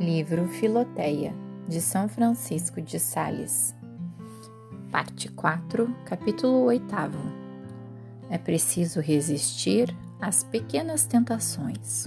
livro 0.00 0.48
Filoteia, 0.48 1.34
de 1.68 1.78
São 1.78 2.08
Francisco 2.08 2.80
de 2.80 2.98
Sales. 2.98 3.76
Parte 4.90 5.30
4, 5.30 5.94
capítulo 6.06 6.64
8. 6.64 6.86
É 8.30 8.38
preciso 8.38 8.98
resistir 8.98 9.94
às 10.18 10.42
pequenas 10.42 11.04
tentações. 11.04 12.06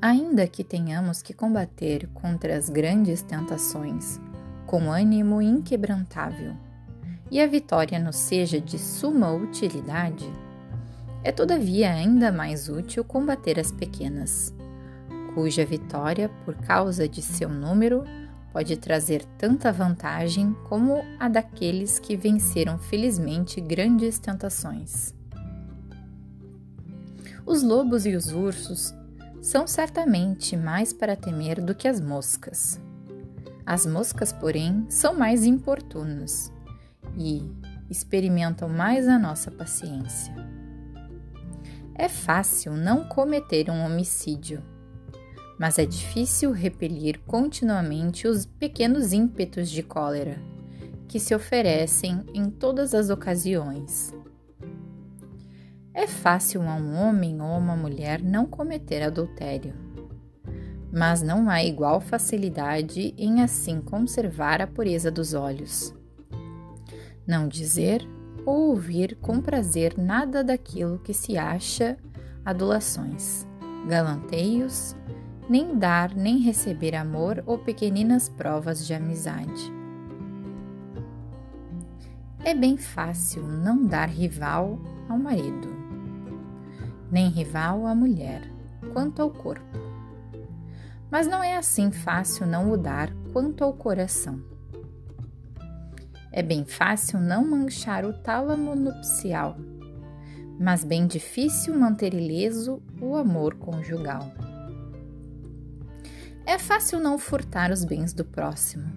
Ainda 0.00 0.46
que 0.46 0.62
tenhamos 0.62 1.20
que 1.20 1.34
combater 1.34 2.08
contra 2.14 2.56
as 2.56 2.70
grandes 2.70 3.20
tentações 3.20 4.20
com 4.68 4.88
ânimo 4.92 5.42
inquebrantável, 5.42 6.54
e 7.28 7.40
a 7.40 7.46
vitória 7.48 7.98
nos 7.98 8.14
seja 8.14 8.60
de 8.60 8.78
suma 8.78 9.32
utilidade, 9.32 10.30
é 11.24 11.32
todavia 11.32 11.92
ainda 11.92 12.30
mais 12.30 12.68
útil 12.68 13.02
combater 13.02 13.58
as 13.58 13.72
pequenas 13.72 14.54
cuja 15.34 15.64
vitória, 15.64 16.28
por 16.44 16.54
causa 16.54 17.08
de 17.08 17.22
seu 17.22 17.48
número, 17.48 18.04
pode 18.52 18.76
trazer 18.76 19.24
tanta 19.38 19.72
vantagem 19.72 20.54
como 20.68 21.02
a 21.18 21.28
daqueles 21.28 21.98
que 21.98 22.16
venceram 22.16 22.78
felizmente 22.78 23.60
grandes 23.60 24.18
tentações. 24.18 25.14
Os 27.46 27.62
lobos 27.62 28.06
e 28.06 28.14
os 28.14 28.32
ursos 28.32 28.94
são 29.40 29.66
certamente 29.66 30.56
mais 30.56 30.92
para 30.92 31.16
temer 31.16 31.60
do 31.60 31.74
que 31.74 31.88
as 31.88 32.00
moscas. 32.00 32.80
As 33.64 33.86
moscas, 33.86 34.32
porém, 34.32 34.84
são 34.88 35.14
mais 35.14 35.44
importunas 35.44 36.52
e 37.16 37.50
experimentam 37.88 38.68
mais 38.68 39.08
a 39.08 39.18
nossa 39.18 39.50
paciência. 39.50 40.34
É 41.94 42.08
fácil 42.08 42.72
não 42.72 43.04
cometer 43.04 43.70
um 43.70 43.84
homicídio 43.84 44.62
mas 45.60 45.78
é 45.78 45.84
difícil 45.84 46.52
repelir 46.52 47.20
continuamente 47.26 48.26
os 48.26 48.46
pequenos 48.46 49.12
ímpetos 49.12 49.68
de 49.68 49.82
cólera 49.82 50.40
que 51.06 51.20
se 51.20 51.34
oferecem 51.34 52.24
em 52.32 52.48
todas 52.48 52.94
as 52.94 53.10
ocasiões. 53.10 54.10
É 55.92 56.06
fácil 56.06 56.62
a 56.62 56.76
um 56.76 56.96
homem 56.96 57.42
ou 57.42 57.58
uma 57.58 57.76
mulher 57.76 58.22
não 58.22 58.46
cometer 58.46 59.02
adultério, 59.02 59.74
mas 60.90 61.20
não 61.20 61.50
há 61.50 61.62
igual 61.62 62.00
facilidade 62.00 63.12
em 63.18 63.42
assim 63.42 63.82
conservar 63.82 64.62
a 64.62 64.66
pureza 64.66 65.10
dos 65.10 65.34
olhos. 65.34 65.94
Não 67.26 67.46
dizer 67.46 68.00
ou 68.46 68.70
ouvir 68.70 69.14
com 69.16 69.42
prazer 69.42 69.98
nada 69.98 70.42
daquilo 70.42 70.98
que 71.00 71.12
se 71.12 71.36
acha 71.36 71.98
adulações, 72.46 73.46
galanteios, 73.86 74.96
nem 75.50 75.76
dar 75.76 76.14
nem 76.14 76.38
receber 76.38 76.94
amor 76.94 77.42
ou 77.44 77.58
pequeninas 77.58 78.28
provas 78.28 78.86
de 78.86 78.94
amizade. 78.94 79.72
É 82.44 82.54
bem 82.54 82.76
fácil 82.76 83.42
não 83.42 83.84
dar 83.84 84.08
rival 84.08 84.78
ao 85.08 85.18
marido, 85.18 85.68
nem 87.10 87.28
rival 87.28 87.84
à 87.84 87.96
mulher, 87.96 88.48
quanto 88.92 89.20
ao 89.22 89.28
corpo. 89.28 89.76
Mas 91.10 91.26
não 91.26 91.42
é 91.42 91.56
assim 91.56 91.90
fácil 91.90 92.46
não 92.46 92.70
o 92.70 92.76
dar 92.76 93.12
quanto 93.32 93.64
ao 93.64 93.72
coração. 93.72 94.40
É 96.30 96.44
bem 96.44 96.64
fácil 96.64 97.18
não 97.18 97.44
manchar 97.44 98.04
o 98.04 98.12
tálamo 98.12 98.76
nupcial, 98.76 99.56
mas 100.60 100.84
bem 100.84 101.08
difícil 101.08 101.76
manter 101.76 102.14
ileso 102.14 102.80
o 103.02 103.16
amor 103.16 103.56
conjugal. 103.56 104.32
É 106.50 106.58
fácil 106.58 106.98
não 106.98 107.16
furtar 107.16 107.70
os 107.70 107.84
bens 107.84 108.12
do 108.12 108.24
próximo, 108.24 108.90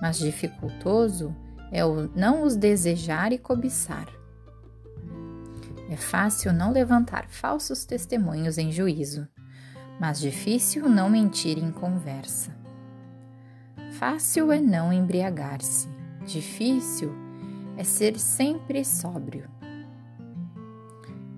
mas 0.00 0.18
dificultoso 0.18 1.36
é 1.70 1.84
o 1.84 2.08
não 2.16 2.42
os 2.42 2.56
desejar 2.56 3.30
e 3.30 3.36
cobiçar. 3.36 4.08
É 5.90 5.96
fácil 5.96 6.50
não 6.50 6.72
levantar 6.72 7.28
falsos 7.28 7.84
testemunhos 7.84 8.56
em 8.56 8.72
juízo, 8.72 9.28
mas 10.00 10.18
difícil 10.18 10.88
não 10.88 11.10
mentir 11.10 11.58
em 11.58 11.70
conversa. 11.70 12.56
Fácil 13.98 14.50
é 14.50 14.58
não 14.58 14.90
embriagar-se, 14.90 15.90
difícil 16.24 17.12
é 17.76 17.84
ser 17.84 18.18
sempre 18.18 18.82
sóbrio. 18.82 19.46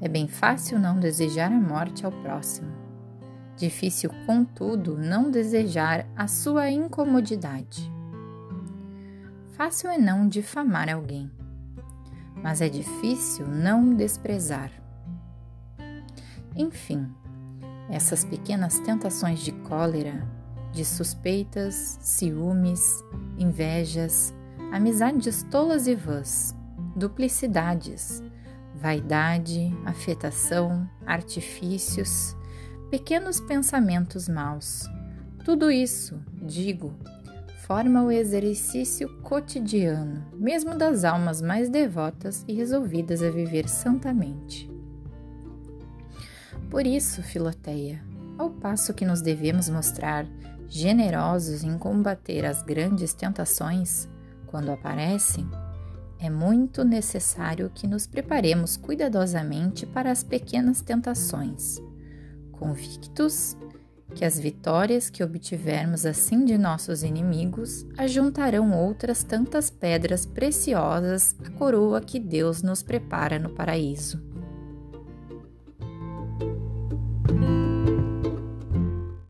É 0.01 0.07
bem 0.07 0.29
fácil 0.29 0.79
não 0.79 1.01
desejar 1.01 1.51
a 1.51 1.61
morte 1.61 2.07
ao 2.07 2.13
próximo, 2.13 2.71
Difícil, 3.61 4.09
contudo, 4.25 4.97
não 4.97 5.31
desejar 5.31 6.07
a 6.17 6.27
sua 6.27 6.71
incomodidade. 6.71 7.93
Fácil 9.51 9.91
é 9.91 9.99
não 9.99 10.27
difamar 10.27 10.89
alguém, 10.89 11.31
mas 12.43 12.63
é 12.63 12.71
difícil 12.71 13.47
não 13.47 13.95
desprezar. 13.95 14.71
Enfim, 16.57 17.07
essas 17.91 18.25
pequenas 18.25 18.79
tentações 18.79 19.41
de 19.41 19.53
cólera, 19.53 20.27
de 20.73 20.83
suspeitas, 20.83 21.99
ciúmes, 22.01 23.05
invejas, 23.39 24.35
amizades 24.73 25.43
tolas 25.51 25.87
e 25.87 25.95
vãs, 25.95 26.57
duplicidades, 26.97 28.23
vaidade, 28.75 29.71
afetação, 29.85 30.89
artifícios, 31.05 32.35
pequenos 32.91 33.39
pensamentos 33.41 34.29
maus. 34.29 34.83
Tudo 35.45 35.71
isso, 35.71 36.21
digo, 36.43 36.93
forma 37.65 38.03
o 38.03 38.11
exercício 38.11 39.09
cotidiano, 39.23 40.27
mesmo 40.35 40.77
das 40.77 41.05
almas 41.05 41.41
mais 41.41 41.69
devotas 41.69 42.45
e 42.49 42.53
resolvidas 42.53 43.23
a 43.23 43.31
viver 43.31 43.69
santamente. 43.69 44.69
Por 46.69 46.85
isso, 46.85 47.23
Filoteia, 47.23 48.03
ao 48.37 48.51
passo 48.51 48.93
que 48.93 49.05
nos 49.05 49.23
devemos 49.23 49.69
mostrar 49.69 50.27
generosos 50.69 51.63
em 51.63 51.79
combater 51.79 52.45
as 52.45 52.61
grandes 52.63 53.15
tentações 53.15 54.09
quando 54.47 54.73
aparecem, 54.73 55.49
é 56.19 56.29
muito 56.29 56.85
necessário 56.85 57.71
que 57.73 57.87
nos 57.87 58.07
preparemos 58.09 58.77
cuidadosamente 58.77 59.87
para 59.87 60.11
as 60.11 60.25
pequenas 60.25 60.81
tentações 60.81 61.81
convictos 62.61 63.57
que 64.15 64.25
as 64.25 64.39
vitórias 64.39 65.09
que 65.09 65.23
obtivermos 65.25 66.05
assim 66.05 66.45
de 66.45 66.59
nossos 66.59 67.03
inimigos 67.03 67.87
ajuntarão 67.97 68.73
outras 68.73 69.25
tantas 69.25 69.71
pedras 69.71 70.27
preciosas 70.27 71.35
à 71.45 71.51
coroa 71.51 72.01
que 72.01 72.19
Deus 72.19 72.63
nos 72.63 72.83
prepara 72.83 73.39
no 73.39 73.51
paraíso. 73.51 74.30